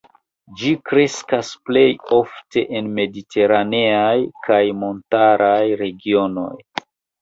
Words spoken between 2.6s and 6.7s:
en mediteraneaj kaj montaraj regionoj.